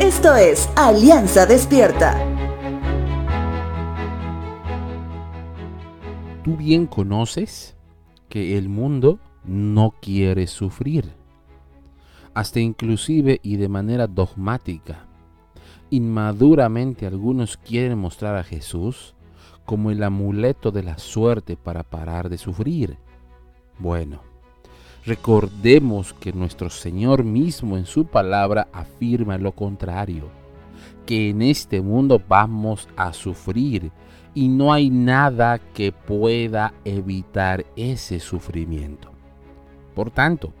[0.00, 2.18] Esto es Alianza Despierta.
[6.44, 7.74] Tú bien conoces
[8.28, 11.14] que el mundo no quiere sufrir,
[12.34, 15.06] hasta inclusive y de manera dogmática.
[15.88, 19.14] Inmaduramente algunos quieren mostrar a Jesús
[19.64, 22.98] como el amuleto de la suerte para parar de sufrir.
[23.78, 24.20] Bueno,
[25.06, 30.28] recordemos que nuestro Señor mismo en su palabra afirma lo contrario,
[31.06, 33.92] que en este mundo vamos a sufrir
[34.34, 39.12] y no hay nada que pueda evitar ese sufrimiento.
[39.94, 40.52] Por tanto,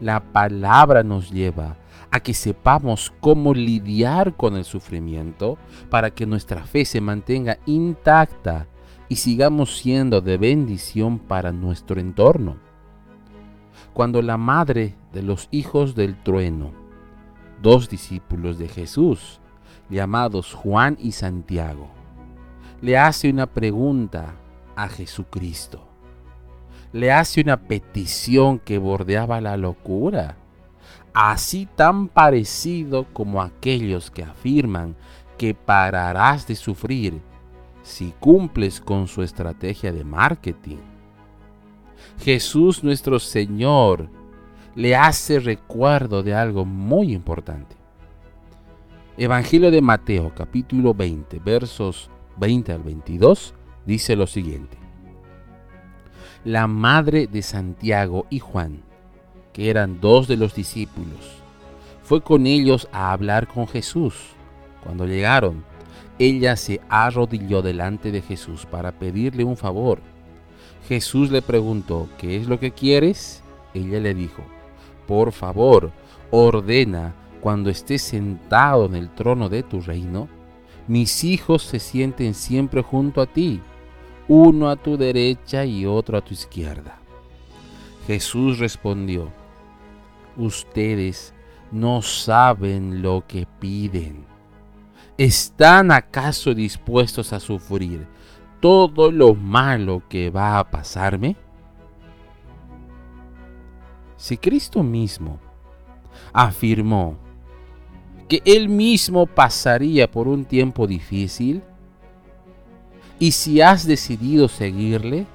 [0.00, 1.76] la palabra nos lleva
[2.10, 5.58] a que sepamos cómo lidiar con el sufrimiento
[5.90, 8.66] para que nuestra fe se mantenga intacta
[9.08, 12.69] y sigamos siendo de bendición para nuestro entorno.
[13.92, 16.70] Cuando la madre de los hijos del trueno,
[17.60, 19.40] dos discípulos de Jesús,
[19.88, 21.88] llamados Juan y Santiago,
[22.80, 24.34] le hace una pregunta
[24.76, 25.86] a Jesucristo.
[26.92, 30.36] Le hace una petición que bordeaba la locura,
[31.12, 34.96] así tan parecido como aquellos que afirman
[35.36, 37.20] que pararás de sufrir
[37.82, 40.89] si cumples con su estrategia de marketing.
[42.22, 44.08] Jesús nuestro Señor
[44.74, 47.76] le hace recuerdo de algo muy importante.
[49.16, 54.78] Evangelio de Mateo capítulo 20 versos 20 al 22 dice lo siguiente.
[56.44, 58.82] La madre de Santiago y Juan,
[59.52, 61.42] que eran dos de los discípulos,
[62.02, 64.14] fue con ellos a hablar con Jesús.
[64.82, 65.64] Cuando llegaron,
[66.18, 70.00] ella se arrodilló delante de Jesús para pedirle un favor.
[70.88, 73.42] Jesús le preguntó, ¿qué es lo que quieres?
[73.74, 74.42] Ella le dijo,
[75.06, 75.92] por favor,
[76.30, 80.28] ordena cuando estés sentado en el trono de tu reino,
[80.88, 83.60] mis hijos se sienten siempre junto a ti,
[84.28, 86.98] uno a tu derecha y otro a tu izquierda.
[88.06, 89.30] Jesús respondió,
[90.36, 91.32] ustedes
[91.70, 94.24] no saben lo que piden.
[95.16, 98.06] ¿Están acaso dispuestos a sufrir
[98.60, 101.36] todo lo malo que va a pasarme?
[104.16, 105.38] Si Cristo mismo
[106.32, 107.16] afirmó
[108.28, 111.62] que él mismo pasaría por un tiempo difícil,
[113.18, 115.26] y si has decidido seguirle,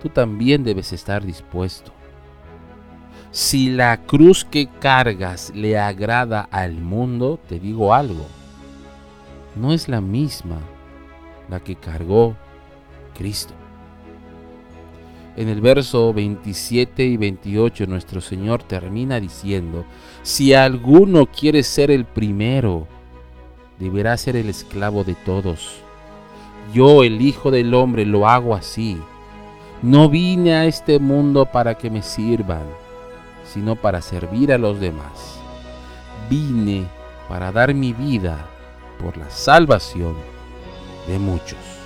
[0.00, 1.92] tú también debes estar dispuesto.
[3.30, 8.26] Si la cruz que cargas le agrada al mundo, te digo algo,
[9.54, 10.58] no es la misma
[11.52, 12.34] la que cargó
[13.14, 13.52] Cristo.
[15.36, 19.84] En el verso 27 y 28 nuestro Señor termina diciendo,
[20.22, 22.88] si alguno quiere ser el primero,
[23.78, 25.82] deberá ser el esclavo de todos.
[26.72, 28.98] Yo, el Hijo del Hombre, lo hago así.
[29.82, 32.64] No vine a este mundo para que me sirvan,
[33.44, 35.38] sino para servir a los demás.
[36.30, 36.86] Vine
[37.28, 38.46] para dar mi vida
[38.98, 40.31] por la salvación
[41.06, 41.81] de muchos.